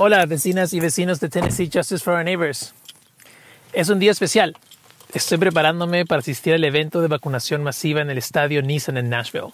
[0.00, 2.72] Hola vecinas y vecinos de Tennessee Justice for Our Neighbors.
[3.72, 4.56] Es un día especial.
[5.12, 9.48] Estoy preparándome para asistir al evento de vacunación masiva en el estadio Nissan en Nashville.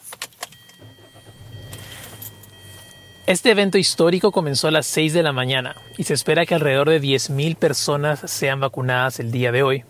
[3.27, 6.91] Este evento histórico comenzó a las 6 de la mañana y se espera que alrededor
[6.91, 9.85] de 10.000 personas sean vacunadas el día de hoy.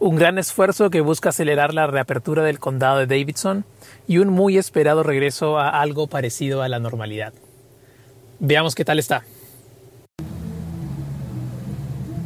[0.00, 3.64] Un gran esfuerzo que busca acelerar la reapertura del condado de Davidson
[4.06, 7.32] y un muy esperado regreso a algo parecido a la normalidad.
[8.38, 9.24] Veamos qué tal está.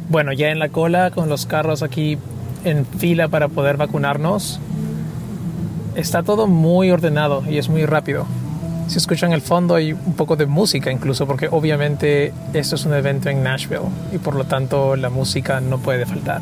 [0.09, 2.17] Bueno, ya en la cola con los carros aquí
[2.65, 4.59] en fila para poder vacunarnos.
[5.95, 8.25] Está todo muy ordenado y es muy rápido.
[8.87, 12.95] Si escuchan el fondo hay un poco de música incluso porque obviamente esto es un
[12.95, 16.41] evento en Nashville y por lo tanto la música no puede faltar.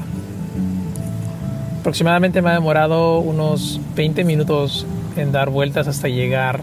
[1.82, 4.86] Aproximadamente me ha demorado unos 20 minutos
[5.18, 6.62] en dar vueltas hasta llegar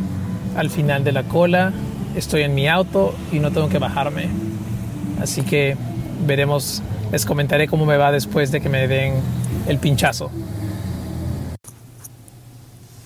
[0.56, 1.70] al final de la cola.
[2.16, 4.28] Estoy en mi auto y no tengo que bajarme.
[5.20, 5.76] Así que
[6.26, 6.82] veremos
[7.14, 9.14] les comentaré cómo me va después de que me den
[9.68, 10.32] el pinchazo.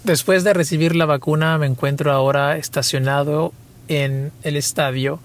[0.02, 3.52] Después de recibir la vacuna me encuentro ahora estacionado
[3.86, 5.20] en el estadio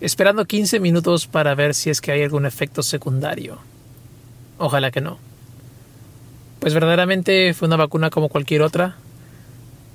[0.00, 3.58] esperando 15 minutos para ver si es que hay algún efecto secundario.
[4.58, 5.18] Ojalá que no.
[6.58, 8.96] Pues verdaderamente fue una vacuna como cualquier otra,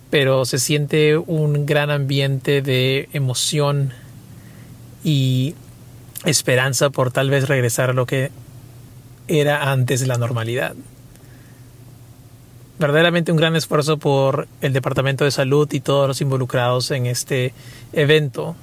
[0.09, 3.91] pero se siente un gran ambiente de emoción
[5.03, 5.53] y
[6.25, 8.31] esperanza por tal vez regresar a lo que
[9.27, 10.75] era antes la normalidad.
[12.79, 17.53] Verdaderamente un gran esfuerzo por el Departamento de Salud y todos los involucrados en este
[17.93, 18.55] evento.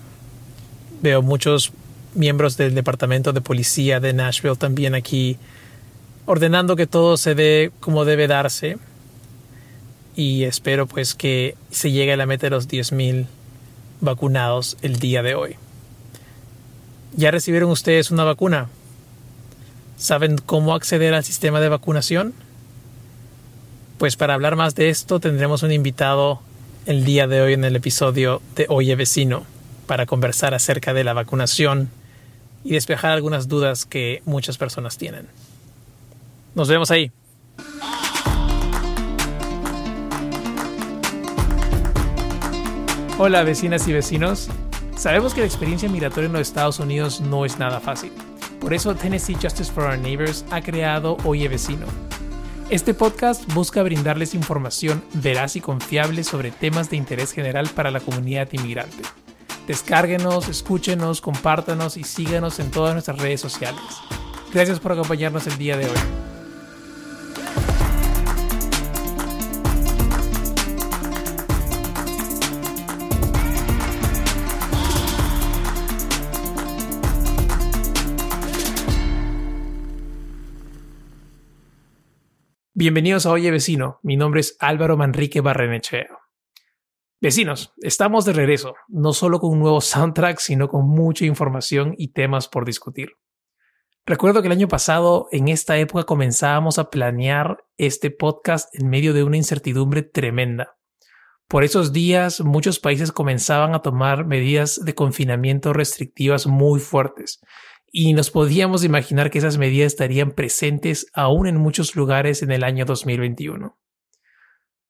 [1.03, 1.73] Veo muchos
[2.15, 5.39] miembros del Departamento de Policía de Nashville también aquí
[6.27, 8.77] ordenando que todo se dé como debe darse
[10.15, 13.27] y espero pues que se llegue a la meta de los 10.000
[14.01, 15.57] vacunados el día de hoy.
[17.17, 18.69] ¿Ya recibieron ustedes una vacuna?
[19.97, 22.35] ¿Saben cómo acceder al sistema de vacunación?
[23.99, 26.41] Pues para hablar más de esto tendremos un invitado
[26.87, 29.45] el día de hoy en el episodio de Oye Vecino
[29.87, 31.91] para conversar acerca de la vacunación
[32.63, 35.27] y despejar algunas dudas que muchas personas tienen.
[36.55, 37.11] Nos vemos ahí.
[43.19, 44.49] Hola vecinas y vecinos.
[44.99, 48.11] Sabemos que la experiencia migratoria en los Estados Unidos no es nada fácil.
[48.61, 51.87] Por eso Tennessee Justice for Our Neighbors ha creado Oye Vecino.
[52.69, 58.01] Este podcast busca brindarles información veraz y confiable sobre temas de interés general para la
[58.01, 59.05] comunidad inmigrante.
[59.69, 63.81] Descárguenos, escúchenos, compártanos y síganos en todas nuestras redes sociales.
[64.53, 66.28] Gracias por acompañarnos el día de hoy.
[82.81, 86.17] Bienvenidos a Oye Vecino, mi nombre es Álvaro Manrique Barrenechea.
[87.21, 92.13] Vecinos, estamos de regreso, no solo con un nuevo soundtrack, sino con mucha información y
[92.13, 93.15] temas por discutir.
[94.07, 99.13] Recuerdo que el año pasado, en esta época, comenzábamos a planear este podcast en medio
[99.13, 100.77] de una incertidumbre tremenda.
[101.49, 107.41] Por esos días, muchos países comenzaban a tomar medidas de confinamiento restrictivas muy fuertes,
[107.91, 112.65] y nos podíamos imaginar que esas medidas estarían presentes aún en muchos lugares en el
[112.65, 113.79] año 2021.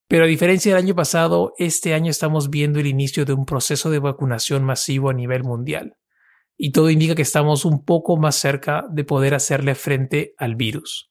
[0.09, 3.91] Pero a diferencia del año pasado, este año estamos viendo el inicio de un proceso
[3.91, 5.97] de vacunación masivo a nivel mundial,
[6.56, 11.10] y todo indica que estamos un poco más cerca de poder hacerle frente al virus.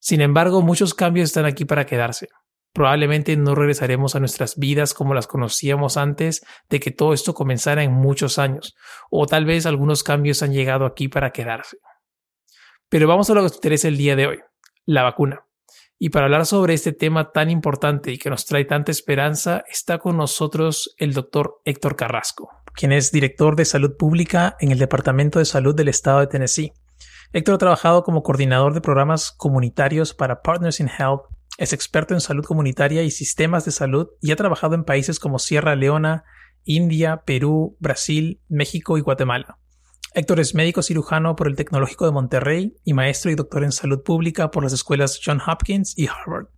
[0.00, 2.28] Sin embargo, muchos cambios están aquí para quedarse.
[2.72, 7.82] Probablemente no regresaremos a nuestras vidas como las conocíamos antes de que todo esto comenzara
[7.82, 8.76] en muchos años,
[9.10, 11.78] o tal vez algunos cambios han llegado aquí para quedarse.
[12.88, 14.38] Pero vamos a lo que nos interesa el día de hoy,
[14.84, 15.44] la vacuna.
[15.98, 19.98] Y para hablar sobre este tema tan importante y que nos trae tanta esperanza, está
[19.98, 25.40] con nosotros el doctor Héctor Carrasco, quien es director de salud pública en el Departamento
[25.40, 26.72] de Salud del Estado de Tennessee.
[27.32, 31.22] Héctor ha trabajado como coordinador de programas comunitarios para Partners in Health
[31.58, 35.38] es experto en salud comunitaria y sistemas de salud y ha trabajado en países como
[35.38, 36.24] Sierra Leona,
[36.64, 39.58] India, Perú, Brasil, México y Guatemala.
[40.12, 44.02] Héctor es médico cirujano por el Tecnológico de Monterrey y maestro y doctor en salud
[44.02, 46.48] pública por las escuelas John Hopkins y Harvard.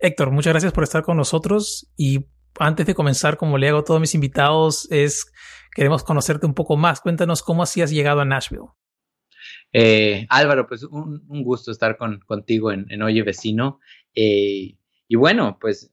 [0.00, 2.26] Héctor, muchas gracias por estar con nosotros y
[2.58, 5.30] antes de comenzar, como le hago a todos mis invitados, es
[5.74, 7.00] queremos conocerte un poco más.
[7.00, 8.68] Cuéntanos cómo así has llegado a Nashville.
[9.72, 13.80] Eh, Álvaro, pues un, gusto estar contigo en, Oye Vecino.
[14.14, 14.76] Eh,
[15.06, 15.90] y bueno, pues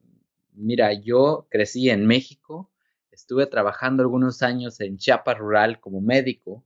[0.54, 2.72] mira, yo crecí en México,
[3.12, 6.66] estuve trabajando algunos años en Chiapas Rural como médico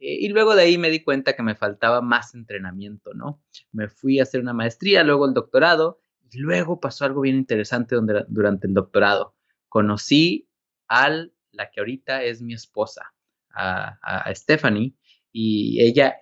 [0.00, 3.42] Eh, y luego de ahí me di cuenta que me faltaba más entrenamiento, ¿no?
[3.72, 6.00] Me fui a hacer una maestría, luego el doctorado,
[6.30, 9.34] y luego pasó algo bien interesante donde, durante el doctorado.
[9.68, 10.48] Conocí
[10.88, 11.08] a
[11.52, 13.12] la que ahorita es mi esposa,
[13.50, 14.94] a, a Stephanie,
[15.32, 16.16] y ella,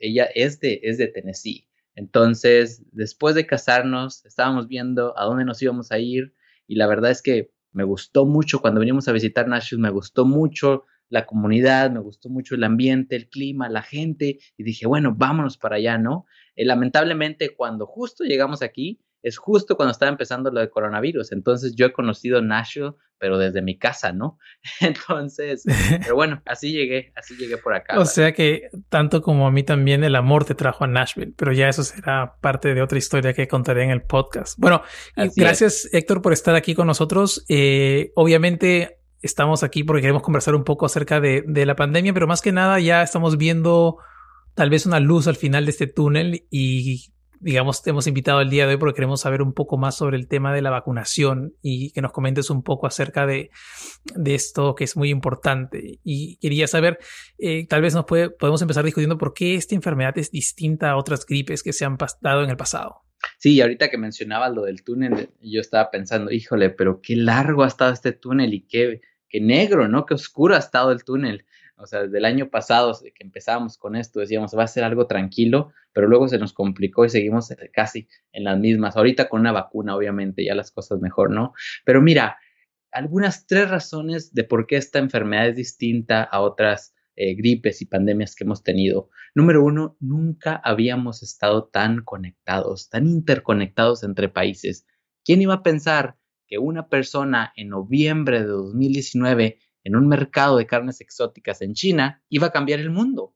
[0.00, 1.68] ella es, de, es de Tennessee.
[1.94, 6.34] Entonces, después de casarnos, estábamos viendo a dónde nos íbamos a ir
[6.66, 10.24] y la verdad es que me gustó mucho cuando venimos a visitar Nashville, me gustó
[10.24, 15.14] mucho la comunidad, me gustó mucho el ambiente, el clima, la gente y dije, bueno,
[15.16, 16.26] vámonos para allá, ¿no?
[16.56, 21.32] Eh, lamentablemente, cuando justo llegamos aquí, es justo cuando estaba empezando lo de coronavirus.
[21.32, 24.38] Entonces yo he conocido Nashville, pero desde mi casa, ¿no?
[24.80, 25.64] Entonces,
[26.02, 27.98] pero bueno, así llegué, así llegué por acá.
[27.98, 31.52] o sea que tanto como a mí también el amor te trajo a Nashville, pero
[31.52, 34.58] ya eso será parte de otra historia que contaré en el podcast.
[34.58, 34.82] Bueno,
[35.36, 37.44] gracias Héctor por estar aquí con nosotros.
[37.48, 42.26] Eh, obviamente estamos aquí porque queremos conversar un poco acerca de, de la pandemia, pero
[42.26, 43.98] más que nada ya estamos viendo
[44.54, 48.50] tal vez una luz al final de este túnel y digamos, te hemos invitado el
[48.50, 51.54] día de hoy porque queremos saber un poco más sobre el tema de la vacunación
[51.62, 53.50] y que nos comentes un poco acerca de,
[54.14, 55.98] de esto que es muy importante.
[56.04, 56.98] Y quería saber,
[57.38, 60.96] eh, tal vez nos puede, podemos empezar discutiendo por qué esta enfermedad es distinta a
[60.96, 63.02] otras gripes que se han dado en el pasado.
[63.38, 67.68] Sí, ahorita que mencionabas lo del túnel, yo estaba pensando, híjole, pero qué largo ha
[67.68, 70.04] estado este túnel y qué, qué negro, ¿no?
[70.06, 71.44] Qué oscuro ha estado el túnel.
[71.80, 75.06] O sea, desde el año pasado que empezábamos con esto, decíamos, va a ser algo
[75.06, 78.96] tranquilo, pero luego se nos complicó y seguimos casi en las mismas.
[78.96, 81.52] Ahorita con una vacuna, obviamente, ya las cosas mejor, ¿no?
[81.84, 82.38] Pero mira,
[82.92, 87.86] algunas tres razones de por qué esta enfermedad es distinta a otras eh, gripes y
[87.86, 89.10] pandemias que hemos tenido.
[89.34, 94.86] Número uno, nunca habíamos estado tan conectados, tan interconectados entre países.
[95.24, 96.16] ¿Quién iba a pensar
[96.46, 102.22] que una persona en noviembre de 2019 en un mercado de carnes exóticas en China,
[102.28, 103.34] iba a cambiar el mundo.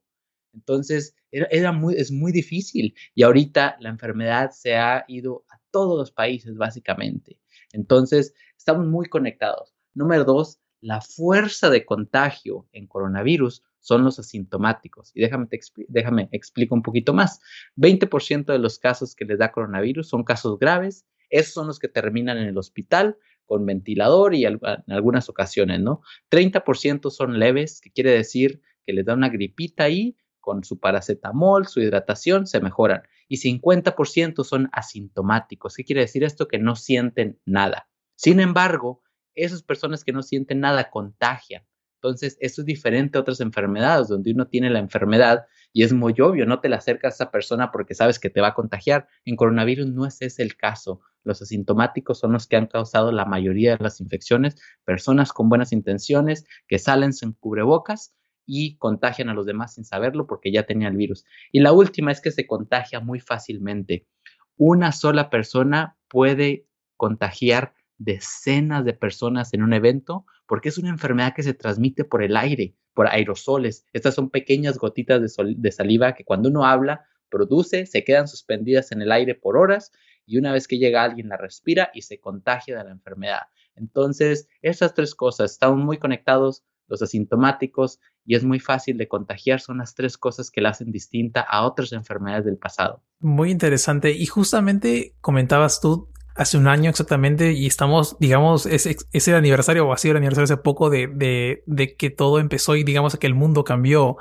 [0.53, 1.47] Entonces, era,
[1.95, 2.95] es muy difícil.
[3.13, 7.37] Y ahorita la enfermedad se ha ido a todos los países, básicamente.
[7.73, 9.75] Entonces, estamos muy conectados.
[9.93, 15.11] Número dos, la fuerza de contagio en coronavirus son los asintomáticos.
[15.13, 17.39] Y déjame, te déjame explico un poquito más.
[17.75, 21.05] 20% de los casos que les da coronavirus son casos graves.
[21.29, 26.01] Esos son los que terminan en el hospital con ventilador y en algunas ocasiones, ¿no?
[26.31, 31.65] 30% son leves, que quiere decir que les da una gripita ahí, con su paracetamol,
[31.67, 33.01] su hidratación, se mejoran.
[33.27, 35.75] Y 50% son asintomáticos.
[35.75, 36.47] ¿Qué quiere decir esto?
[36.47, 37.89] Que no sienten nada.
[38.15, 39.01] Sin embargo,
[39.33, 41.63] esas personas que no sienten nada contagian.
[41.95, 45.45] Entonces, eso es diferente a otras enfermedades, donde uno tiene la enfermedad
[45.75, 48.39] y es muy obvio, no te la acercas a esa persona porque sabes que te
[48.39, 49.09] va a contagiar.
[49.25, 51.01] En coronavirus no es ese el caso.
[51.25, 54.55] Los asintomáticos son los que han causado la mayoría de las infecciones,
[54.85, 60.27] personas con buenas intenciones que salen sin cubrebocas y contagian a los demás sin saberlo
[60.27, 61.25] porque ya tenían el virus.
[61.51, 64.07] Y la última es que se contagia muy fácilmente.
[64.55, 71.33] Una sola persona puede contagiar decenas de personas en un evento porque es una enfermedad
[71.35, 73.85] que se transmite por el aire, por aerosoles.
[73.93, 79.01] Estas son pequeñas gotitas de, saliva que cuando uno habla produce, se quedan suspendidas en
[79.01, 79.91] el aire por horas
[80.25, 83.41] y una vez que llega alguien la respira y se contagia de la enfermedad.
[83.75, 89.59] Entonces, esas tres cosas están muy conectados, los asintomáticos y es muy fácil de contagiar,
[89.59, 93.03] son las tres cosas que la hacen distinta a otras enfermedades del pasado.
[93.19, 94.11] Muy interesante.
[94.11, 99.93] Y justamente comentabas tú hace un año exactamente y estamos, digamos, ese, ese aniversario o
[99.93, 101.63] ha sido el aniversario hace poco de,
[101.97, 104.17] que todo empezó y digamos que el mundo cambió.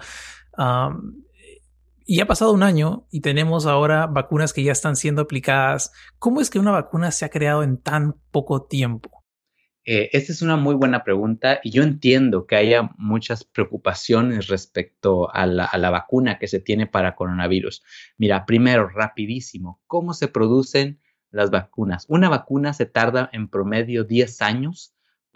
[2.07, 5.93] y ha pasado un año y tenemos ahora vacunas que ya están siendo aplicadas.
[6.19, 9.25] ¿Cómo es que una vacuna se ha creado en tan poco tiempo?
[9.87, 15.31] Eh, esta es una muy buena pregunta y yo entiendo que haya muchas preocupaciones respecto
[15.35, 17.83] a la, vacuna que se tiene para coronavirus.
[18.17, 21.01] Mira, primero, rapidísimo, ¿cómo se producen
[21.35, 22.07] las vacunas.
[22.09, 24.95] Una vacuna se tarda en promedio 10 años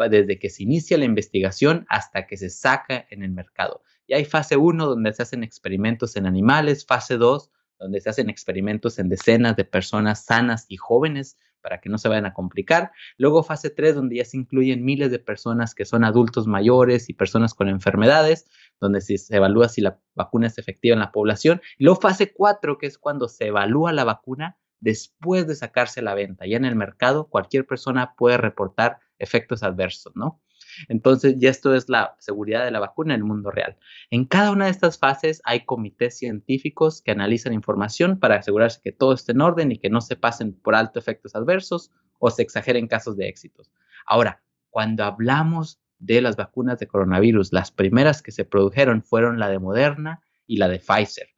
[0.09, 3.83] desde que se inicia la investigación hasta que se saca en el mercado.
[4.07, 7.51] Y hay fase 1 donde se hacen experimentos en animales, fase 2
[7.81, 12.09] donde se hacen experimentos en decenas de personas sanas y jóvenes para que no se
[12.09, 12.93] vayan a complicar.
[13.19, 17.15] Luego fase 3 donde ya se incluyen miles de personas que son adultos mayores y
[17.15, 18.47] personas con enfermedades,
[18.81, 21.61] donde se evalúa si la vacuna es efectiva en la población.
[21.77, 26.15] Y luego fase 4 que es cuando se evalúa la vacuna después de sacarse la
[26.15, 26.47] venta.
[26.47, 30.41] Ya en el mercado cualquier persona puede reportar efectos adversos, ¿no?
[30.89, 33.77] Entonces, ya esto es la seguridad de la vacuna en el mundo real.
[34.11, 38.93] En cada una de estas fases hay comités científicos que analizan información para asegurarse que
[38.93, 42.43] todo esté en orden y que no se pasen por alto efectos adversos o se
[42.43, 43.73] exageren casos de éxitos.
[44.07, 49.49] Ahora, cuando hablamos de las vacunas de coronavirus, las primeras que se produjeron fueron la
[49.49, 51.29] de Moderna y la de Pfizer.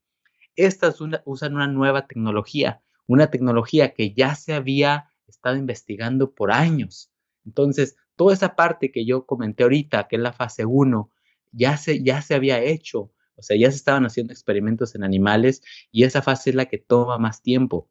[0.57, 7.11] Estas usan una nueva tecnología, una tecnología que ya se había estado investigando por años.
[7.45, 11.11] Entonces, toda esa parte que yo comenté ahorita, que es la fase 1,
[11.51, 15.61] ya se, ya se había hecho, o sea, ya se estaban haciendo experimentos en animales
[15.91, 17.89] y esa fase es la que toma más tiempo.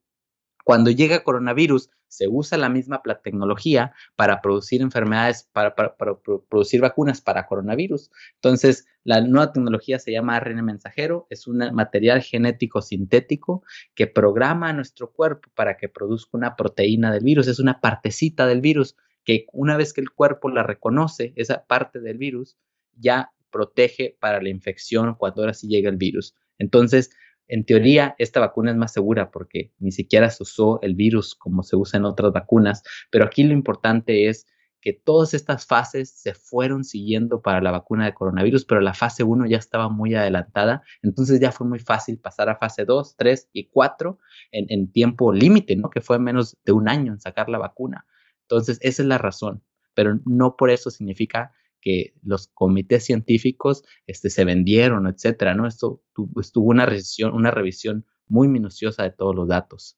[0.69, 7.47] Cuando llega coronavirus, se usa la misma tecnología para producir enfermedades, para, producir vacunas para
[7.47, 8.11] coronavirus.
[8.35, 13.63] Entonces, la nueva tecnología se llama ARN mensajero, es un material genético sintético
[13.95, 18.45] que programa a nuestro cuerpo para que produzca una proteína del virus, es una partecita
[18.45, 22.59] del virus que una vez que el cuerpo la reconoce, esa parte del virus,
[22.95, 26.35] ya protege para la infección cuando ahora sí llega el virus.
[26.59, 27.09] Entonces,
[27.49, 31.63] en teoría, esta vacuna es más segura porque ni siquiera se usó el virus como
[31.63, 34.45] se usa en otras vacunas, pero aquí lo importante es
[34.81, 39.23] que todas estas fases se fueron siguiendo para la vacuna de coronavirus, pero la fase
[39.23, 43.49] 1 ya estaba muy adelantada, entonces ya fue muy fácil pasar a fase 2, 3
[43.51, 44.19] y 4
[44.51, 45.89] en, en tiempo límite, ¿no?
[45.89, 48.05] Que fue menos de un año en sacar la vacuna.
[48.43, 49.63] Entonces, esa es la razón,
[49.93, 55.67] pero no por eso significa que los comités científicos este, se vendieron, etcétera, ¿no?
[55.67, 56.01] Esto
[56.39, 59.97] estuvo una revisión, una revisión muy minuciosa de todos los datos.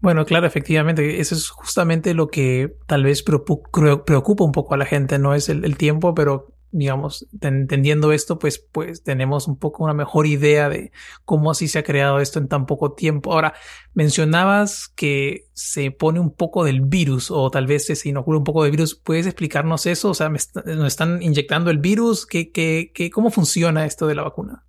[0.00, 4.86] Bueno, claro, efectivamente, eso es justamente lo que tal vez preocupa un poco a la
[4.86, 9.94] gente, no es el tiempo, pero digamos, entendiendo esto, pues, pues tenemos un poco una
[9.94, 10.92] mejor idea de
[11.24, 13.32] cómo así se ha creado esto en tan poco tiempo.
[13.32, 13.54] Ahora,
[13.94, 18.64] mencionabas que se pone un poco del virus o tal vez se inocula un poco
[18.64, 18.94] de virus.
[18.94, 20.10] ¿Puedes explicarnos eso?
[20.10, 22.26] O sea, ¿nos están inyectando el virus?
[22.26, 24.64] ¿Qué, qué, qué, ¿Cómo funciona esto de la vacuna?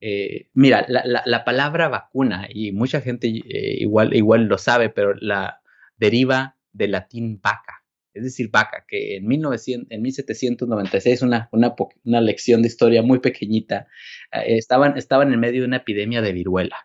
[0.00, 5.14] Eh, mira, la, la, palabra vacuna, y mucha gente eh, igual, igual lo sabe, pero
[5.14, 5.62] la
[5.96, 7.85] deriva del latín vaca
[8.16, 13.18] es decir, vaca, que en, 1900, en 1796, una, una, una lección de historia muy
[13.18, 13.86] pequeñita,
[14.32, 16.76] eh, estaban, estaban en medio de una epidemia de viruela.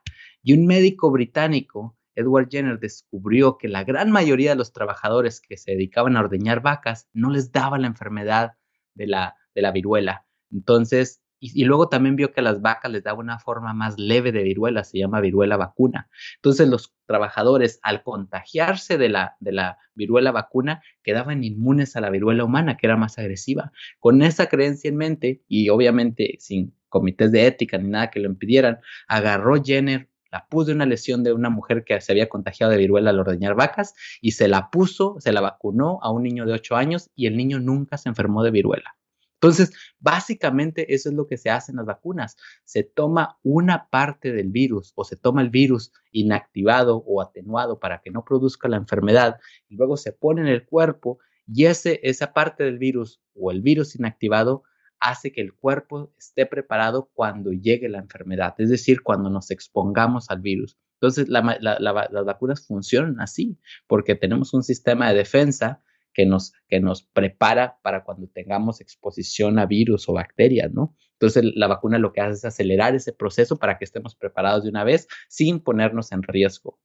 [0.44, 5.56] Y un médico británico, Edward Jenner, descubrió que la gran mayoría de los trabajadores que
[5.56, 8.52] se dedicaban a ordeñar vacas no les daba la enfermedad
[8.94, 10.26] de la, de la viruela.
[10.52, 14.32] Entonces, y, luego también vio que a las vacas les daba una forma más leve
[14.32, 16.08] de viruela, se llama viruela vacuna.
[16.36, 22.12] Entonces los trabajadores al contagiarse de la, de la viruela vacuna quedaban inmunes a la
[22.12, 23.72] viruela humana, que era más agresiva.
[24.00, 28.30] Con esa creencia en mente y obviamente sin comités de ética ni nada que lo
[28.30, 32.72] impidieran, agarró Jenner la puso de una lesión de una mujer que se había contagiado
[32.72, 36.46] de viruela al ordeñar vacas y se la puso, se la vacunó a un niño
[36.46, 38.96] de 8 años y el niño nunca se enfermó de viruela.
[39.42, 42.38] Entonces, básicamente eso es lo que se hace en las vacunas.
[42.64, 48.02] Se toma una parte del virus o se toma el virus inactivado o atenuado para
[48.02, 51.18] que no produzca la enfermedad y luego se pone en el cuerpo
[51.48, 54.62] y ese, esa parte del virus o el virus inactivado
[55.00, 60.30] hace que el cuerpo esté preparado cuando llegue la enfermedad, es decir, cuando nos expongamos
[60.30, 60.78] al virus.
[61.02, 63.58] Entonces, las vacunas funcionan así,
[63.88, 65.82] porque tenemos un sistema de defensa
[66.13, 70.96] que nos, que nos prepara para cuando tengamos exposición a virus o bacterias, ¿no?
[71.13, 74.70] Entonces la vacuna lo que hace es acelerar ese proceso para que estemos preparados de
[74.70, 76.80] una vez sin ponernos en riesgo.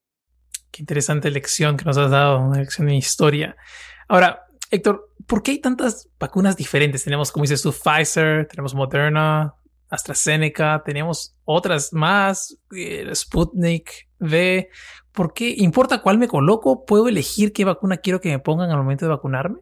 [0.71, 3.57] Qué interesante lección que nos has dado, una lección de historia.
[4.09, 7.05] Ahora, Héctor, ¿por qué hay tantas vacunas diferentes?
[7.05, 9.55] Tenemos, como dices tú, Pfizer, tenemos Moderna,
[9.89, 14.69] AstraZeneca, tenemos otras más, el Sputnik V.
[15.13, 16.85] ¿Por qué importa cuál me coloco?
[16.85, 19.59] ¿Puedo elegir qué vacuna quiero que me pongan al momento de vacunarme?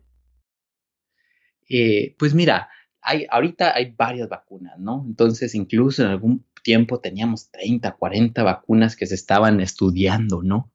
[1.69, 2.69] Eh, pues mira,
[3.01, 5.05] hay, ahorita hay varias vacunas, ¿no?
[5.07, 10.73] Entonces, incluso en algún tiempo teníamos 30, 40 vacunas que se estaban estudiando, ¿no?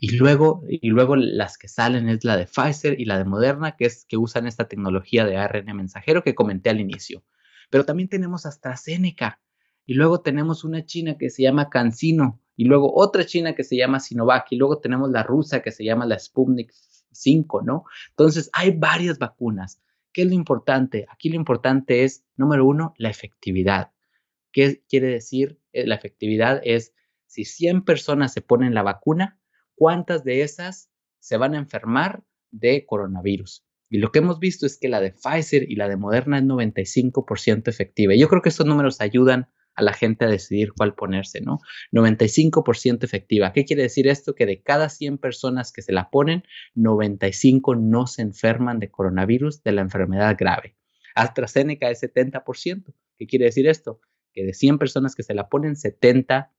[0.00, 3.76] Y luego, y luego las que salen es la de Pfizer y la de Moderna,
[3.76, 7.24] que es que usan esta tecnología de ARN mensajero que comenté al inicio.
[7.70, 9.40] Pero también tenemos AstraZeneca.
[9.86, 12.40] Y luego tenemos una china que se llama CanSino.
[12.58, 14.48] Y luego otra china que se llama Sinovac.
[14.50, 16.72] Y luego tenemos la rusa que se llama la Sputnik
[17.12, 17.84] 5, ¿no?
[18.10, 19.80] Entonces, hay varias vacunas.
[20.12, 21.06] ¿Qué es lo importante?
[21.08, 23.92] Aquí lo importante es, número uno, la efectividad.
[24.50, 25.60] ¿Qué quiere decir?
[25.72, 26.92] Eh, la efectividad es
[27.26, 29.38] si 100 personas se ponen la vacuna,
[29.76, 33.64] ¿cuántas de esas se van a enfermar de coronavirus?
[33.88, 36.44] Y lo que hemos visto es que la de Pfizer y la de Moderna es
[36.44, 38.16] 95% efectiva.
[38.16, 41.60] Yo creo que estos números ayudan a la gente a decidir cuál ponerse, ¿no?
[41.92, 43.52] 95% efectiva.
[43.52, 44.34] ¿Qué quiere decir esto?
[44.34, 46.42] Que de cada 100 personas que se la ponen,
[46.74, 50.76] 95 no se enferman de coronavirus, de la enfermedad grave.
[51.14, 52.92] AstraZeneca es 70%.
[53.16, 54.00] ¿Qué quiere decir esto?
[54.32, 56.52] Que de 100 personas que se la ponen, 70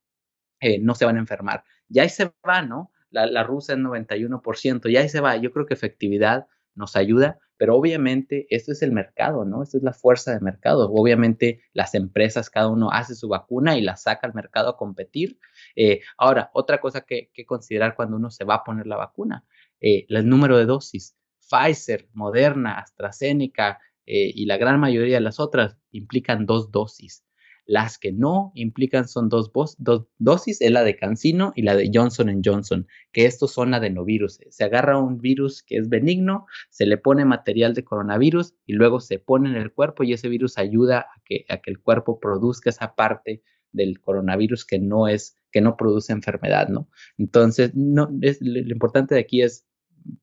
[0.60, 1.64] eh, no se van a enfermar.
[1.88, 2.90] Ya ahí se va, ¿no?
[3.10, 5.36] La, la rusa es 91%, ya ahí se va.
[5.36, 9.62] Yo creo que efectividad nos ayuda, pero obviamente esto es el mercado, ¿no?
[9.62, 10.90] Esto es la fuerza de mercado.
[10.90, 15.38] Obviamente las empresas, cada uno hace su vacuna y la saca al mercado a competir.
[15.76, 19.44] Eh, ahora, otra cosa que, que, considerar cuando uno se va a poner la vacuna,
[19.80, 21.16] eh, el número de dosis.
[21.50, 27.24] Pfizer, Moderna, AstraZeneca eh, y la gran mayoría de las otras implican dos dosis.
[27.70, 31.88] Las que no implican son dos, dos, dosis, es la de Cancino y la de
[31.94, 34.40] Johnson Johnson, que estos son adenovirus.
[34.50, 38.98] Se agarra un virus que es benigno, se le pone material de coronavirus y luego
[38.98, 42.18] se pone en el cuerpo y ese virus ayuda a que, a que el cuerpo
[42.18, 46.88] produzca esa parte del coronavirus que no es, que no produce enfermedad, ¿no?
[47.18, 49.64] Entonces, no, es, lo importante de aquí es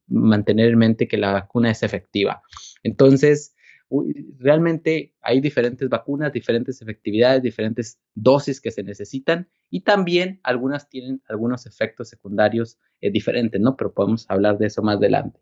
[0.07, 2.41] mantener en mente que la vacuna es efectiva.
[2.83, 3.55] Entonces,
[4.37, 11.21] realmente hay diferentes vacunas, diferentes efectividades, diferentes dosis que se necesitan y también algunas tienen
[11.27, 13.75] algunos efectos secundarios eh, diferentes, ¿no?
[13.77, 15.39] Pero podemos hablar de eso más adelante.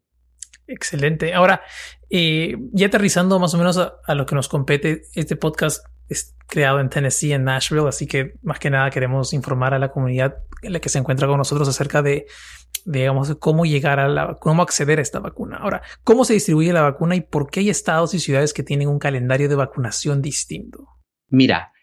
[0.68, 1.34] Excelente.
[1.34, 1.62] Ahora,
[2.10, 6.80] eh, ya aterrizando más o menos a, lo que nos compete, este podcast es creado
[6.80, 10.74] en Tennessee, en Nashville, así que más que nada queremos informar a la comunidad en
[10.74, 12.28] la que se encuentra con nosotros acerca de,
[12.86, 15.58] digamos, cómo llegar a la, cómo acceder a esta vacuna.
[15.58, 18.90] Ahora, ¿cómo se distribuye la vacuna y por qué hay estados y ciudades que tienen
[18.90, 20.88] un calendario de vacunación distinto?
[21.30, 21.74] Mira,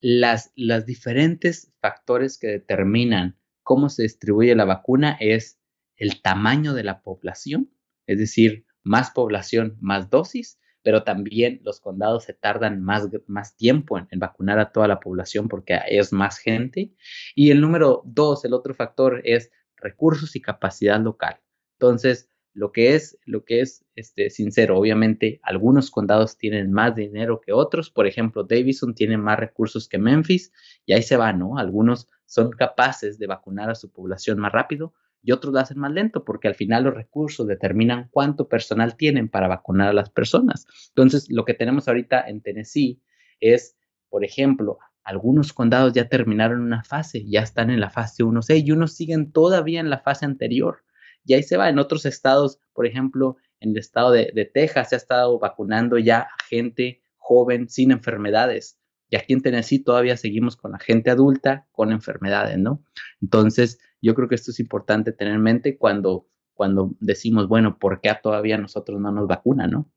[0.00, 5.58] las, las diferentes factores que determinan cómo se distribuye la vacuna es
[5.96, 7.70] el tamaño de la población,
[8.06, 13.98] es decir, más población, más dosis, pero también los condados se tardan más, más tiempo
[13.98, 16.92] en, vacunar a toda la población porque es más gente.
[17.34, 21.40] Y el número dos, el otro factor es recursos y capacidad local.
[21.78, 27.40] Entonces, lo que es, lo que es este, sincero, obviamente algunos condados tienen más dinero
[27.40, 30.52] que otros, por ejemplo, Davison tiene más recursos que Memphis
[30.84, 31.58] y ahí se va, ¿no?
[31.58, 35.92] Algunos son capaces de vacunar a su población más rápido, y otros lo hacen más
[35.92, 40.66] lento porque al final los recursos determinan cuánto personal tienen para vacunar a las personas.
[40.88, 43.02] Entonces, lo que tenemos ahorita en Tennessee
[43.40, 43.76] es,
[44.08, 48.70] por ejemplo, algunos condados ya terminaron una fase, ya están en la fase 1C y
[48.70, 50.84] unos siguen todavía en la fase anterior.
[51.24, 51.68] Y ahí se va.
[51.68, 56.28] En otros estados, por ejemplo, en el estado de, Texas se ha estado vacunando ya
[56.48, 58.78] gente joven sin enfermedades.
[59.10, 62.84] Y aquí en Tennessee todavía seguimos con la gente adulta con enfermedades, ¿no?
[63.20, 68.00] Entonces, yo creo que esto es importante tener en mente cuando, cuando decimos, bueno, ¿por
[68.00, 69.90] qué todavía nosotros no nos vacunan, no?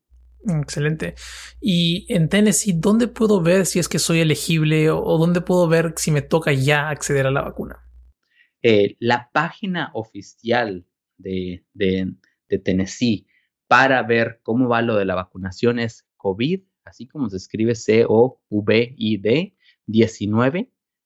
[0.46, 1.14] Excelente.
[1.60, 5.94] Y en Tennessee, ¿dónde puedo ver si es que soy elegible o, dónde puedo ver
[5.96, 7.80] si me toca ya acceder a la vacuna?
[8.62, 10.86] Eh, la página oficial
[11.16, 12.12] de, de,
[12.48, 13.26] de, Tennessee
[13.68, 19.56] para ver cómo va lo de la vacunación es COVID, así como se escribe C-O-V-I-D
[19.86, 20.58] 19,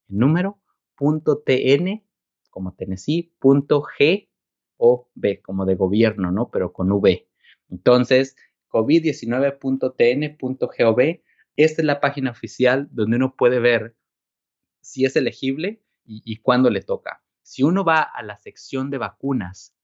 [0.08, 0.61] el número,
[0.96, 2.07] punto TN
[2.58, 4.28] como Tennessee, punto G
[4.78, 6.50] o B, como de gobierno, ¿no?
[6.50, 7.28] Pero con V.
[7.70, 8.34] Entonces,
[8.70, 11.00] COVID-19.tn.gov,
[11.54, 13.94] esta es la página oficial donde uno puede ver
[14.80, 17.22] si es elegible y, y cuándo le toca.
[17.42, 19.76] Si uno va a la sección de vacunas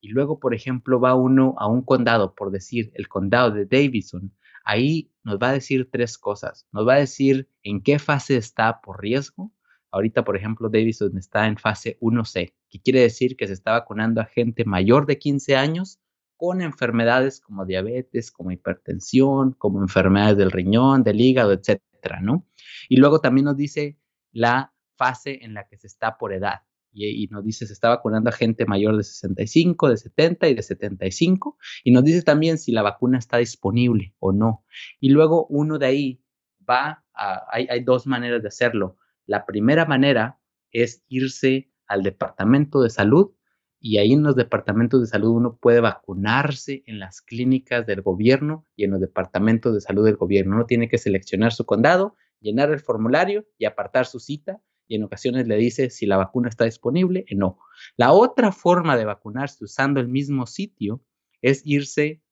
[0.00, 4.34] y luego, por ejemplo, va uno a un condado, por decir, el condado de Davison,
[4.64, 6.66] ahí nos va a decir tres cosas.
[6.72, 9.52] Nos va a decir en qué fase está por riesgo,
[9.92, 14.22] Ahorita, por ejemplo, Davison está en fase 1C, que quiere decir que se está vacunando
[14.22, 16.00] a gente mayor de 15 años
[16.38, 22.48] con enfermedades como diabetes, como hipertensión, como enfermedades del riñón, del hígado, etcétera, ¿no?
[22.88, 23.98] Y luego también nos dice
[24.32, 26.62] la fase en la que se está por edad.
[26.94, 30.54] Y, y, nos dice se está vacunando a gente mayor de 65, de 70 y
[30.54, 31.58] de 75.
[31.84, 34.64] Y nos dice también si la vacuna está disponible o no.
[35.00, 36.22] Y luego uno de ahí
[36.68, 38.96] va a, hay dos maneras de hacerlo.
[39.26, 40.40] La primera manera
[40.72, 43.32] es irse al departamento de salud
[43.78, 48.64] y ahí en los departamentos de salud uno puede vacunarse en las clínicas del gobierno
[48.76, 50.54] y en los departamentos de salud del gobierno.
[50.54, 55.04] Uno tiene que seleccionar su condado, llenar el formulario y apartar su cita y en
[55.04, 57.58] ocasiones le dice si la vacuna está disponible o no.
[57.96, 61.02] La otra forma de vacunarse usando el mismo sitio
[61.40, 62.22] es irse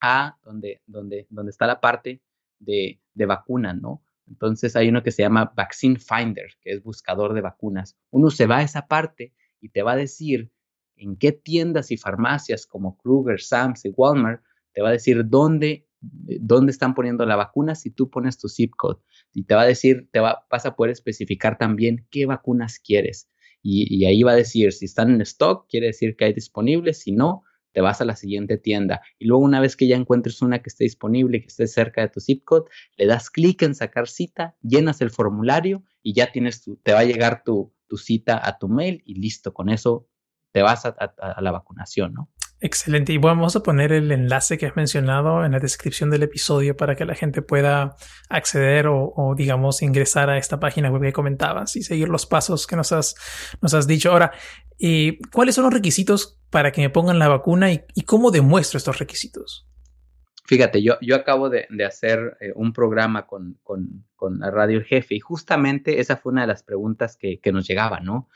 [0.00, 2.22] a donde, donde, donde está la parte
[2.58, 4.02] de, de vacuna, ¿no?
[4.28, 7.96] Entonces hay uno que se llama Vaccine Finder, que es buscador de vacunas.
[8.10, 10.52] Uno se va a esa parte y te va a decir
[10.96, 15.86] en qué tiendas y farmacias como Kruger, Sam's y Walmart, te va a decir dónde,
[16.00, 19.00] dónde están poniendo la vacuna si tú pones tu zip code.
[19.32, 23.30] Y te va a decir, te va, vas a poder especificar también qué vacunas quieres.
[23.62, 27.00] Y, y ahí va a decir si están en stock, quiere decir que hay disponibles,
[27.00, 30.42] si no, te vas a la siguiente tienda y luego una vez que ya encuentres
[30.42, 33.74] una que esté disponible, que esté cerca de tu zip code, le das clic en
[33.74, 37.96] sacar cita, llenas el formulario y ya tienes tu, te va a llegar tu, tu
[37.96, 40.08] cita a tu mail y listo, con eso
[40.52, 40.94] te vas a,
[41.40, 42.30] la vacunación, ¿no?
[42.60, 43.12] Excelente.
[43.12, 46.96] Y vamos a poner el enlace que has mencionado en la descripción del episodio para
[46.96, 47.94] que la gente pueda
[48.28, 52.74] acceder o, digamos, ingresar a esta página web que comentabas y seguir los pasos que
[52.74, 53.14] nos has,
[53.60, 54.10] nos has dicho.
[54.10, 54.32] Ahora,
[54.80, 58.98] eh, ¿cuáles son los requisitos para que me pongan la vacuna y, cómo demuestro estos
[58.98, 59.67] requisitos?
[60.48, 65.20] Fíjate, yo, yo acabo de, hacer eh, un programa con, con, con, Radio Jefe y
[65.20, 68.28] justamente esa fue una de las preguntas que, que nos llegaba, ¿no?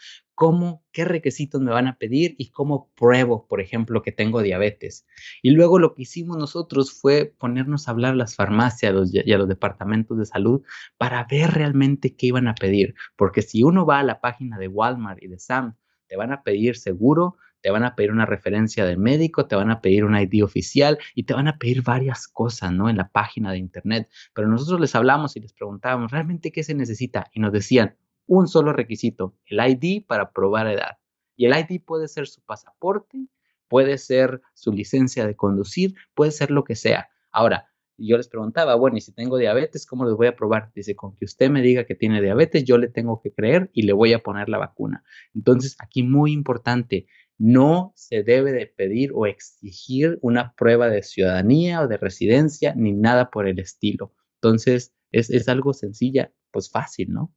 [0.42, 5.06] cómo, qué requisitos me van a pedir y cómo pruebo, por ejemplo, que tengo diabetes.
[5.40, 9.38] Y luego lo que hicimos nosotros fue ponernos a hablar a las farmacias y a
[9.38, 10.62] los departamentos de salud
[10.96, 12.94] para ver realmente qué iban a pedir.
[13.14, 15.76] Porque si uno va a la página de Walmart y de Sam,
[16.08, 19.70] te van a pedir seguro, te van a pedir una referencia de médico, te van
[19.70, 22.90] a pedir un ID oficial y te van a pedir varias cosas, ¿no?
[22.90, 24.10] En la página de internet.
[24.34, 27.30] Pero nosotros les hablamos y les preguntábamos, ¿realmente qué se necesita?
[27.32, 27.96] Y nos decían,
[28.26, 30.98] un solo requisito, el ID para probar edad.
[31.36, 33.26] Y el ID puede ser su pasaporte,
[33.68, 37.08] puede ser su licencia de conducir, puede ser lo que sea.
[37.30, 40.72] Ahora, yo les preguntaba, bueno, y si tengo diabetes, ¿cómo les voy a probar?
[40.74, 43.82] Dice, con que usted me diga que tiene diabetes, yo le tengo que creer y
[43.82, 45.04] le voy a poner la vacuna.
[45.34, 47.06] Entonces, aquí muy importante,
[47.38, 52.92] no se debe de pedir o exigir una prueba de ciudadanía o de residencia, ni
[52.92, 54.14] nada por el estilo.
[54.36, 57.34] Entonces, es, es algo sencilla, pues fácil, ¿no?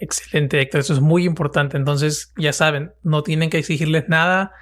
[0.00, 0.80] Excelente, Héctor.
[0.80, 1.76] Eso es muy importante.
[1.76, 4.52] Entonces, ya saben, no tienen que exigirles nada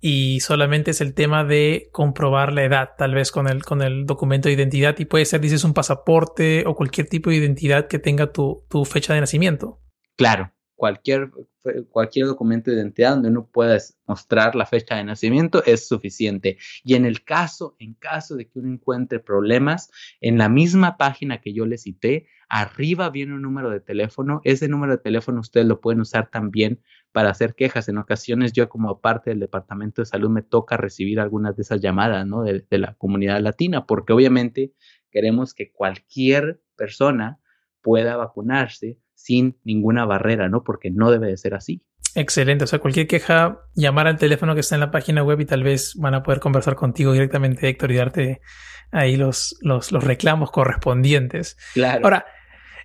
[0.00, 4.06] y solamente es el tema de comprobar la edad, tal vez con el, con el
[4.06, 4.98] documento de identidad.
[4.98, 8.84] Y puede ser, dices, un pasaporte o cualquier tipo de identidad que tenga tu, tu
[8.84, 9.82] fecha de nacimiento.
[10.16, 11.30] Claro, cualquier,
[11.90, 16.58] cualquier documento de identidad donde uno pueda mostrar la fecha de nacimiento es suficiente.
[16.84, 21.40] Y en el caso, en caso de que uno encuentre problemas, en la misma página
[21.40, 24.40] que yo le cité, arriba viene un número de teléfono.
[24.44, 27.88] Ese número de teléfono ustedes lo pueden usar también para hacer quejas.
[27.88, 31.80] En ocasiones yo como parte del Departamento de Salud me toca recibir algunas de esas
[31.80, 32.42] llamadas ¿no?
[32.42, 34.72] de, de la comunidad latina, porque obviamente
[35.10, 37.40] queremos que cualquier persona
[37.86, 40.64] pueda vacunarse sin ninguna barrera, ¿no?
[40.64, 41.84] Porque no debe de ser así.
[42.16, 42.64] Excelente.
[42.64, 45.62] O sea, cualquier queja, llamar al teléfono que está en la página web y tal
[45.62, 48.40] vez van a poder conversar contigo directamente, Héctor, y darte
[48.90, 51.56] ahí los, los, reclamos correspondientes.
[51.74, 52.04] Claro.
[52.04, 52.26] Ahora,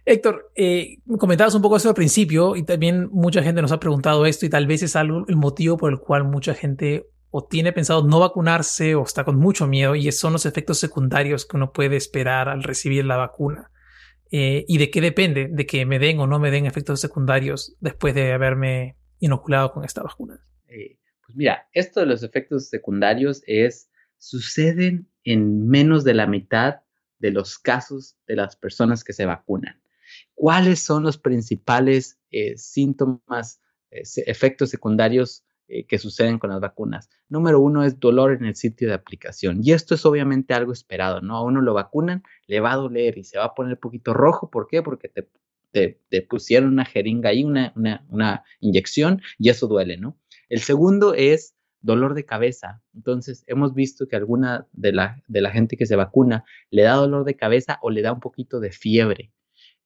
[0.05, 4.27] Héctor, eh, comentabas un poco eso al principio y también mucha gente nos ha preguntado
[4.27, 7.73] esto y tal vez es algo el motivo por el cual mucha gente o tiene
[7.73, 11.71] pensado no vacunarse o está con mucho miedo y son los efectos secundarios que uno
[11.71, 13.71] puede esperar al recibir la vacuna.
[14.31, 17.75] Eh, y de qué depende de que me den o no me den efectos secundarios
[17.81, 20.39] después de haberme inoculado con esta vacuna.
[20.67, 26.81] Eh, pues mira, esto de los efectos secundarios es suceden en menos de la mitad
[27.19, 29.81] de los casos de las personas que se vacunan.
[30.33, 37.09] ¿Cuáles son los principales eh, síntomas, efectos secundarios eh, que suceden con las vacunas.
[37.29, 39.61] Número uno es dolor en el sitio de aplicación.
[39.63, 41.37] Y esto es obviamente algo esperado, ¿no?
[41.37, 44.13] A uno lo vacunan, le va a doler y se va a poner un poquito
[44.13, 44.49] rojo.
[44.51, 44.81] ¿Por qué?
[44.81, 45.29] Porque te,
[46.09, 50.17] te, pusieron una jeringa ahí, una, una, una inyección, y eso duele, ¿no?
[50.49, 52.83] El segundo es dolor de cabeza.
[52.93, 56.95] Entonces, hemos visto que alguna de la, de la gente que se vacuna le da
[56.95, 59.31] dolor de cabeza o le da un poquito de fiebre.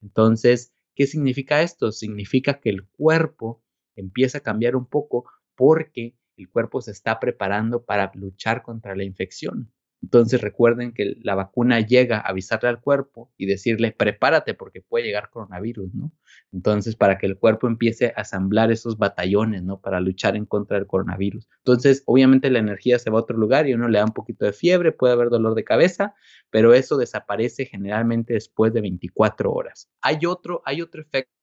[0.02, 1.92] Entonces, ¿qué significa esto?
[1.92, 3.62] Significa que el cuerpo
[3.96, 9.04] empieza a cambiar un poco porque el cuerpo se está preparando para luchar contra la
[9.04, 9.72] infección.
[10.06, 15.06] Entonces recuerden que la vacuna llega a avisarle al cuerpo y decirle, prepárate porque puede
[15.06, 16.12] llegar coronavirus, ¿no?
[16.52, 19.82] Entonces, para que el cuerpo empiece a asamblar esos batallones, ¿no?
[19.82, 21.48] Para luchar en contra del coronavirus.
[21.58, 24.46] Entonces, obviamente la energía se va a otro lugar y uno le da un poquito
[24.46, 26.14] de fiebre, puede haber dolor de cabeza,
[26.52, 29.90] pero eso desaparece generalmente después de 24 horas.
[30.02, 31.35] Hay otro, hay otro efecto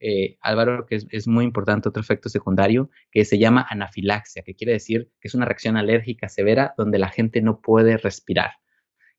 [0.00, 4.72] eh, Álvaro, que es, muy importante, otro efecto secundario, que se llama anafilaxia, que quiere
[4.72, 8.52] decir que es una reacción alérgica severa donde la gente no puede respirar.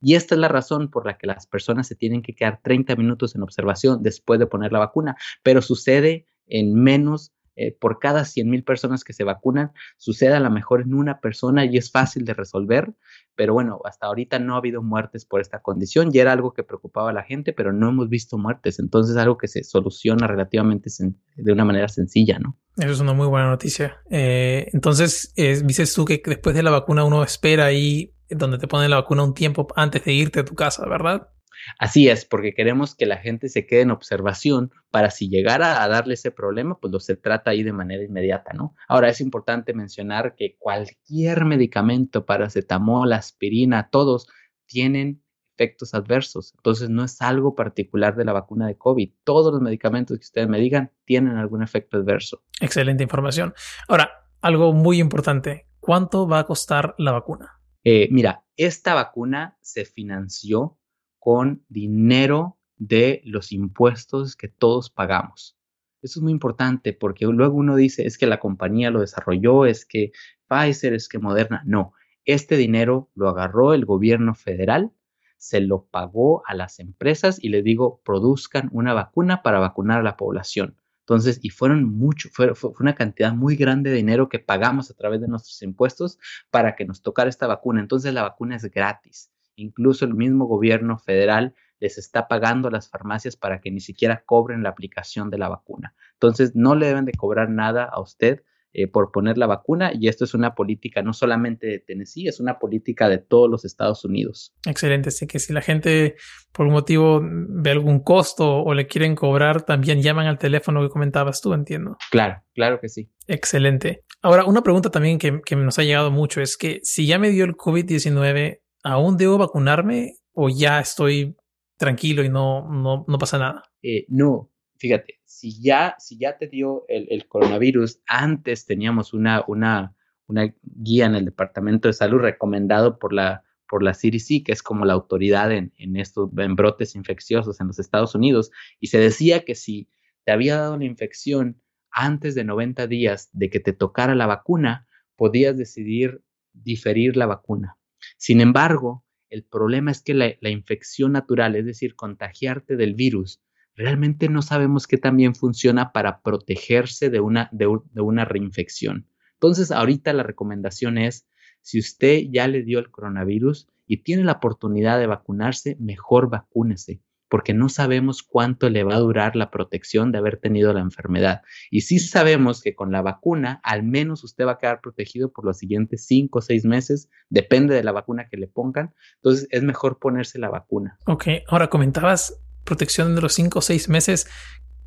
[0.01, 2.95] Y esta es la razón por la que las personas se tienen que quedar 30
[2.95, 8.21] minutos en observación después de poner la vacuna, pero sucede en menos eh, por cada
[8.21, 12.23] 100.000 personas que se vacunan, sucede a lo mejor en una persona y es fácil
[12.23, 12.93] de resolver,
[13.35, 16.63] pero bueno, hasta ahorita no ha habido muertes por esta condición y era algo que
[16.63, 20.25] preocupaba a la gente, pero no hemos visto muertes, entonces es algo que se soluciona
[20.25, 20.89] relativamente
[21.35, 22.57] de una manera sencilla, ¿no?
[22.77, 23.97] Eso es una muy buena noticia.
[24.09, 28.89] Eh, entonces, dices tú que después de la vacuna uno espera ahí donde te ponen
[28.89, 31.27] la vacuna un tiempo antes de irte a tu casa, ¿verdad?
[31.77, 35.87] Así es, porque queremos que la gente se quede en observación para si llegara a
[35.87, 38.75] darle ese problema, pues lo se trata ahí de manera inmediata, ¿no?
[38.87, 44.27] Ahora es importante mencionar que cualquier medicamento, paracetamol, aspirina, todos
[44.65, 45.21] tienen
[45.55, 46.53] efectos adversos.
[46.57, 49.11] Entonces no es algo particular de la vacuna de COVID.
[49.23, 52.43] Todos los medicamentos que ustedes me digan tienen algún efecto adverso.
[52.61, 53.53] Excelente información.
[53.87, 54.09] Ahora,
[54.41, 55.69] algo muy importante.
[55.79, 57.59] ¿cuánto va a costar la vacuna?
[57.83, 60.77] Eh, mira, esta vacuna se financió
[61.19, 65.57] con dinero de los impuestos que todos pagamos.
[66.01, 69.85] Eso es muy importante porque luego uno dice, es que la compañía lo desarrolló, es
[69.85, 70.11] que
[70.47, 71.61] Pfizer, es que Moderna.
[71.65, 71.93] No,
[72.25, 74.91] este dinero lo agarró el gobierno federal,
[75.37, 80.03] se lo pagó a las empresas y le digo, produzcan una vacuna para vacunar a
[80.03, 80.77] la población.
[81.01, 84.93] Entonces, y fueron mucho, fue, fue, una cantidad muy grande de dinero que pagamos a
[84.93, 86.19] través de nuestros impuestos
[86.51, 87.81] para que nos tocara esta vacuna.
[87.81, 89.31] Entonces, la vacuna es gratis.
[89.59, 94.23] Incluso el mismo gobierno federal les está pagando a las farmacias para que ni siquiera
[94.25, 95.95] cobren la aplicación de la vacuna.
[96.13, 100.09] Entonces, no le deben de cobrar nada a usted eh, por poner la vacuna y
[100.09, 104.05] esto es una política no solamente de Tennessee, es una política de todos los Estados
[104.05, 104.53] Unidos.
[104.67, 106.17] Excelente, así que si la gente
[106.51, 110.89] por un motivo ve algún costo o le quieren cobrar, también llaman al teléfono que
[110.89, 111.97] comentabas tú, entiendo.
[112.11, 113.09] Claro, claro que sí.
[113.25, 114.03] Excelente.
[114.21, 117.31] Ahora, una pregunta también que, que nos ha llegado mucho es que si ya me
[117.31, 121.35] dio el COVID-19, ¿aún debo vacunarme o ya estoy
[121.77, 123.63] tranquilo y no, no, no pasa nada?
[123.81, 129.95] Eh, no, fíjate, si ya, si ya te dio el, coronavirus, antes teníamos una, una,
[130.27, 134.61] una, guía en el Departamento de Salud recomendado por la, por la CDC, que es
[134.61, 139.45] como la autoridad en, en estos brotes infecciosos en los Estados Unidos, y se decía
[139.45, 139.89] que si
[140.25, 141.61] te había dado la infección
[141.91, 146.21] antes de 90 días de que te tocara la vacuna, podías decidir
[146.53, 147.78] diferir la vacuna.
[148.17, 153.41] Sin embargo, el problema es que la, infección natural, es decir, contagiarte del virus,
[153.75, 159.07] realmente no sabemos qué también funciona para protegerse de una, de, una reinfección.
[159.33, 161.27] Entonces, ahorita la recomendación es,
[161.61, 167.01] si usted ya le dio el coronavirus y tiene la oportunidad de vacunarse, mejor vacúnese
[167.29, 171.41] porque no sabemos cuánto le va a durar la protección de haber tenido la enfermedad.
[171.69, 175.45] Y sí sabemos que con la vacuna, al menos usted va a quedar protegido por
[175.45, 178.93] los siguientes cinco o seis meses, depende de la vacuna que le pongan.
[179.15, 180.97] Entonces es mejor ponerse la vacuna.
[181.05, 184.27] Ok, ahora comentabas protección de los cinco o seis meses.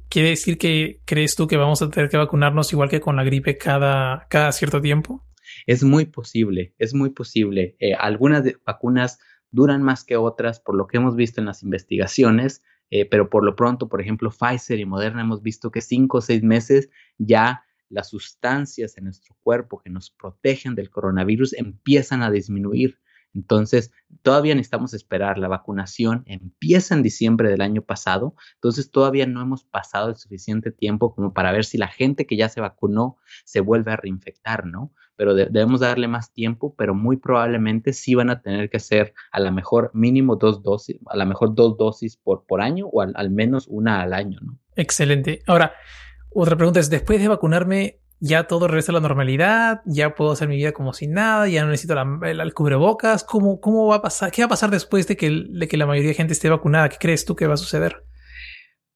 [0.08, 3.24] ¿Quiere decir que crees tú que vamos a tener que vacunarnos igual que con la
[3.24, 5.24] gripe cada, cada cierto tiempo?
[5.66, 7.76] Es muy posible, es muy posible.
[7.78, 9.18] Eh, algunas vacunas
[9.52, 13.44] duran más que otras por lo que hemos visto en las investigaciones, eh, pero por
[13.44, 17.64] lo pronto, por ejemplo, Pfizer y Moderna hemos visto que cinco o seis meses ya
[17.88, 22.98] las sustancias en nuestro cuerpo que nos protegen del coronavirus empiezan a disminuir.
[23.34, 25.38] Entonces, todavía necesitamos esperar.
[25.38, 30.70] La vacunación empieza en diciembre del año pasado, entonces todavía no hemos pasado el suficiente
[30.70, 34.66] tiempo como para ver si la gente que ya se vacunó se vuelve a reinfectar,
[34.66, 34.92] ¿no?
[35.16, 39.40] Pero debemos darle más tiempo, pero muy probablemente sí van a tener que hacer a
[39.40, 43.12] lo mejor mínimo dos dosis, a lo mejor dos dosis por, por año o al,
[43.14, 44.58] al menos una al año, ¿no?
[44.74, 45.42] Excelente.
[45.46, 45.74] Ahora,
[46.30, 50.46] otra pregunta es, después de vacunarme, ya todo regresa a la normalidad, ya puedo hacer
[50.46, 53.24] mi vida como sin nada, ya no necesito el, cubrebocas.
[53.24, 54.30] ¿Cómo, ¿Cómo va a pasar?
[54.30, 56.88] ¿Qué va a pasar después de que, de que la mayoría de gente esté vacunada?
[56.88, 58.04] ¿Qué crees tú que va a suceder?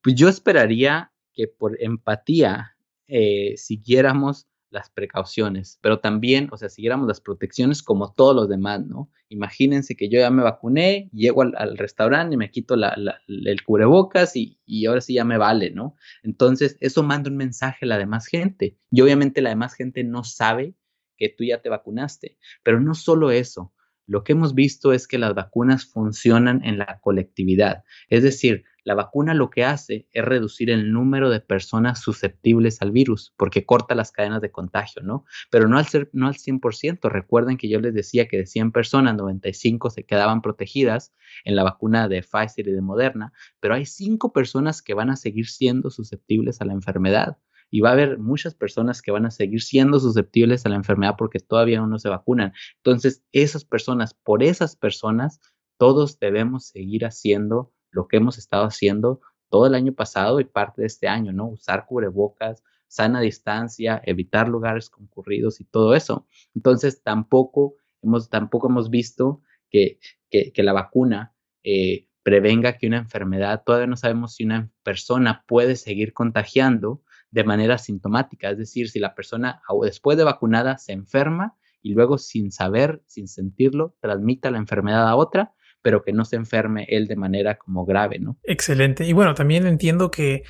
[0.00, 2.76] Pues yo esperaría que por empatía
[3.08, 8.86] eh, siguiéramos las precauciones, pero también, o sea, siguiéramos las protecciones como todos los demás,
[8.86, 9.10] ¿no?
[9.30, 14.60] Imagínense que yo ya me vacuné, llego al, restaurante y me quito el cubrebocas y,
[14.66, 15.96] y, ahora sí ya me vale, ¿no?
[16.22, 20.22] Entonces, eso manda un mensaje a la demás gente y obviamente la demás gente no
[20.22, 20.74] sabe
[21.16, 23.72] que tú ya te vacunaste, pero no solo eso,
[24.06, 28.94] lo que hemos visto es que las vacunas funcionan en la colectividad, es decir, la
[28.94, 33.96] vacuna lo que hace es reducir el número de personas susceptibles al virus, porque corta
[33.96, 35.24] las cadenas de contagio, ¿no?
[35.50, 37.10] Pero no al, ser, no al 100%.
[37.10, 41.12] Recuerden que yo les decía que de 100 personas, 95 se quedaban protegidas
[41.44, 45.16] en la vacuna de Pfizer y de Moderna, pero hay 5 personas que van a
[45.16, 47.38] seguir siendo susceptibles a la enfermedad
[47.72, 51.16] y va a haber muchas personas que van a seguir siendo susceptibles a la enfermedad
[51.18, 52.52] porque todavía no se vacunan.
[52.76, 55.40] Entonces, esas personas, por esas personas,
[55.76, 60.82] todos debemos seguir haciendo lo que hemos estado haciendo todo el año pasado y parte
[60.82, 61.46] de este año, ¿no?
[61.48, 66.26] Usar cubrebocas, sana distancia, evitar lugares concurridos y todo eso.
[66.54, 69.98] Entonces, tampoco hemos, tampoco hemos visto que,
[70.30, 75.76] que, la vacuna eh, prevenga que una enfermedad, todavía no sabemos si una persona puede
[75.76, 81.56] seguir contagiando de manera sintomática, es decir, si la persona después de vacunada se enferma
[81.82, 85.54] y luego sin saber, sin sentirlo, transmita la enfermedad a otra,
[85.86, 88.38] pero que no se enferme él de manera como grave, ¿no?
[88.42, 89.06] Excelente.
[89.06, 90.42] Y bueno, también entiendo que,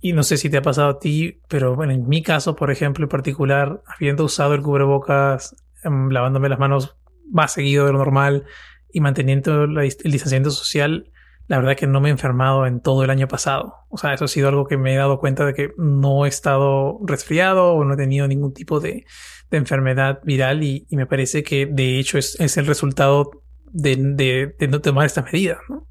[0.00, 2.72] y no sé si te ha pasado a ti, pero bueno, en mi caso, por
[2.72, 6.96] ejemplo, en particular, habiendo usado el cubrebocas, em, lavándome las manos
[7.30, 8.46] más seguido de lo normal
[8.92, 11.12] y manteniendo el distanciamiento social,
[11.46, 13.76] la verdad que no me he enfermado en todo el año pasado.
[13.90, 16.28] O sea, eso ha sido algo que me he dado cuenta de que no he
[16.28, 19.04] estado resfriado o no he tenido ningún tipo de,
[19.52, 25.22] enfermedad viral y, me parece que de hecho es, el resultado de, no tomar esta
[25.22, 25.86] medida, ¿no?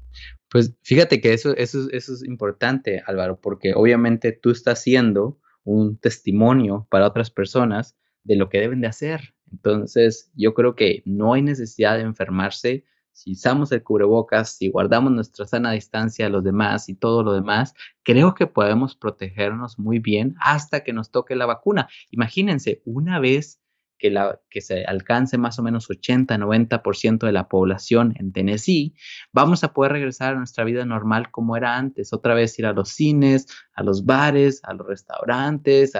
[0.48, 5.96] Pues fíjate que eso, eso, eso es importante, Álvaro, porque obviamente tú estás siendo un
[5.96, 9.34] testimonio para otras personas de lo que deben de hacer.
[9.52, 15.12] Entonces, yo creo que no hay necesidad de enfermarse si usamos el cubrebocas, si guardamos
[15.12, 19.98] nuestra sana distancia de los demás y todo lo demás, creo que podemos protegernos muy
[19.98, 21.88] bien hasta que nos toque la vacuna.
[22.10, 23.60] Imagínense, una vez
[24.00, 28.94] que, se alcance más o menos 80-90% de la población en Tennessee,
[29.32, 32.72] vamos a poder regresar a nuestra vida normal como era antes, otra vez ir a
[32.72, 35.92] los cines, a los bares, a los restaurantes,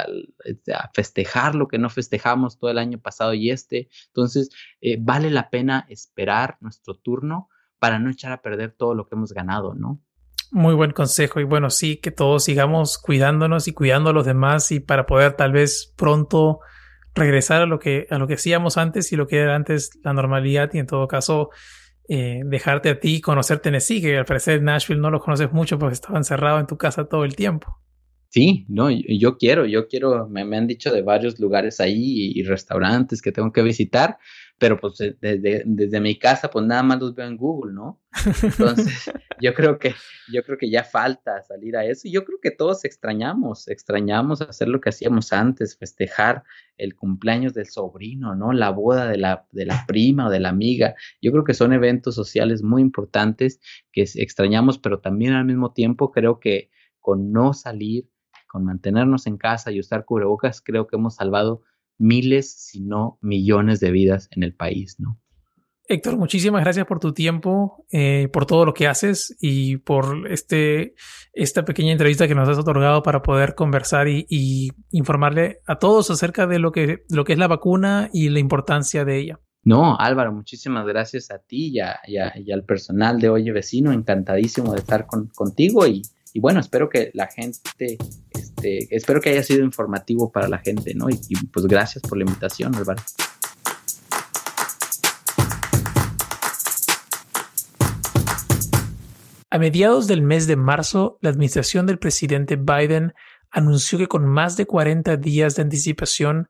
[0.44, 3.88] este, a festejar lo que no festejamos todo el año pasado y este.
[4.06, 9.06] Entonces, eh, vale la pena esperar nuestro turno para no echar a perder todo lo
[9.06, 10.00] que hemos ganado, ¿no?
[10.52, 14.72] Muy buen consejo y bueno, sí, que todos sigamos cuidándonos y cuidando a los demás
[14.72, 16.58] y para poder tal vez pronto
[17.14, 20.12] regresar a lo que, a lo que hacíamos antes y lo que era antes la
[20.12, 21.51] normalidad y en todo caso
[22.09, 25.94] eh, dejarte a ti conocer Tennessee, que al parecer Nashville no lo conoces mucho porque
[25.94, 27.79] estaba encerrado en tu casa todo el tiempo.
[28.31, 32.42] Sí, no, yo quiero, yo quiero, me, me han dicho de varios lugares ahí y,
[32.44, 34.18] restaurantes que tengo que visitar,
[34.61, 37.99] pero pues desde, desde mi casa pues nada más los veo en Google, ¿no?
[38.42, 39.94] Entonces yo creo que,
[40.31, 44.42] yo creo que ya falta salir a eso y yo creo que todos extrañamos, extrañamos
[44.42, 46.44] hacer lo que hacíamos antes, festejar
[46.77, 48.53] el cumpleaños del sobrino, ¿no?
[48.53, 50.94] La boda de la, de la prima o de la amiga.
[51.23, 53.61] Yo creo que son eventos sociales muy importantes
[53.92, 56.70] que extrañamos, pero también al mismo tiempo creo que
[57.01, 58.11] con no salir
[58.46, 61.62] con mantenernos en casa y usar cubrebocas, creo que hemos salvado
[62.00, 65.20] miles, si no millones de vidas en el país, ¿no?
[65.90, 70.94] Héctor, muchísimas gracias por tu tiempo, eh, por todo lo que haces y por este,
[71.32, 76.46] esta pequeña entrevista que nos has otorgado para poder conversar y, informarle a todos acerca
[76.46, 79.40] de lo que, lo que es la vacuna y la importancia de ella.
[79.64, 81.80] No, Álvaro, muchísimas gracias a ti y,
[82.52, 83.90] al personal de Oye Vecino.
[83.90, 86.02] Encantadísimo de estar contigo y,
[86.33, 87.99] y bueno, espero que la gente,
[88.31, 91.09] este, espero que haya sido informativo para la gente, ¿no?
[91.11, 91.19] Y,
[91.53, 93.03] pues gracias por la invitación, Álvaro.
[99.53, 103.14] A mediados del mes de marzo, la administración del presidente Biden
[103.51, 106.47] anunció que con más de 40 días de anticipación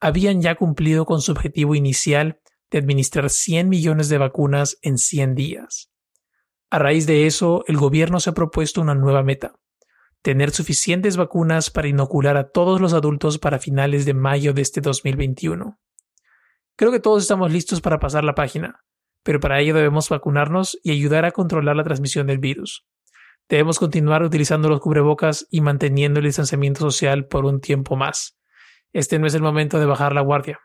[0.00, 2.38] habían ya cumplido con su objetivo inicial
[2.70, 5.93] de administrar 100 millones de vacunas en 100 días.
[6.70, 9.54] A raíz de eso, el gobierno se ha propuesto una nueva meta,
[10.22, 14.80] tener suficientes vacunas para inocular a todos los adultos para finales de mayo de este
[14.80, 15.78] 2021.
[16.76, 18.84] Creo que todos estamos listos para pasar la página,
[19.22, 22.86] pero para ello debemos vacunarnos y ayudar a controlar la transmisión del virus.
[23.48, 28.38] Debemos continuar utilizando los cubrebocas y manteniendo el distanciamiento social por un tiempo más.
[28.92, 30.60] Este no es el momento de bajar la guardia.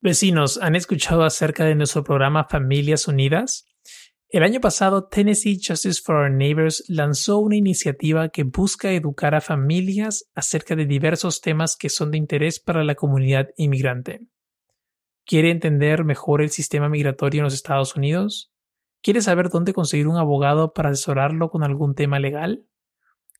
[0.00, 3.66] Vecinos, ¿han escuchado acerca de nuestro programa Familias Unidas?
[4.28, 9.40] El año pasado, Tennessee Justice for Our Neighbors lanzó una iniciativa que busca educar a
[9.40, 14.20] familias acerca de diversos temas que son de interés para la comunidad inmigrante.
[15.26, 18.52] ¿Quiere entender mejor el sistema migratorio en los Estados Unidos?
[19.02, 22.64] ¿Quiere saber dónde conseguir un abogado para asesorarlo con algún tema legal?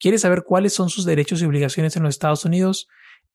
[0.00, 2.88] ¿Quiere saber cuáles son sus derechos y obligaciones en los Estados Unidos?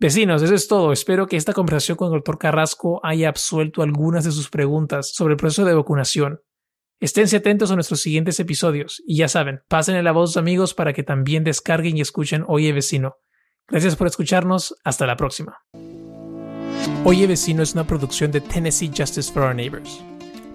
[0.00, 0.92] Vecinos, eso es todo.
[0.92, 5.32] Espero que esta conversación con el doctor Carrasco haya absuelto algunas de sus preguntas sobre
[5.32, 6.40] el proceso de vacunación.
[7.00, 10.74] Esténse atentos a nuestros siguientes episodios y ya saben, pasen la voz a sus amigos
[10.74, 13.16] para que también descarguen y escuchen Oye Vecino.
[13.68, 14.74] Gracias por escucharnos.
[14.84, 15.58] Hasta la próxima.
[17.02, 20.00] Oye Vecino es una producción de Tennessee Justice for Our Neighbors.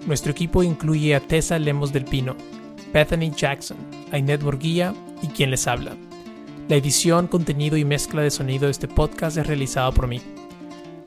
[0.06, 2.36] Nuestro equipo incluye a Tessa Lemos del Pino,
[2.92, 3.76] Bethany Jackson,
[4.12, 5.96] Ainet Morguía y quien les habla.
[6.68, 10.22] La edición, contenido y mezcla de sonido de este podcast es realizado por mí.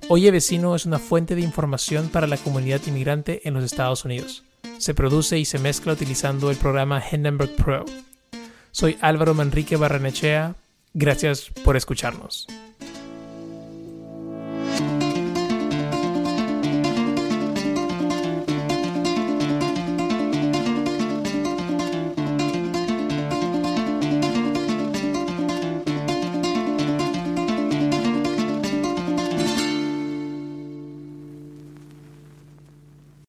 [0.09, 4.43] Oye Vecino es una fuente de información para la comunidad inmigrante en los Estados Unidos.
[4.77, 7.85] Se produce y se mezcla utilizando el programa Hindenburg Pro.
[8.71, 10.55] Soy Álvaro Manrique Barrenechea.
[10.93, 12.45] Gracias por escucharnos.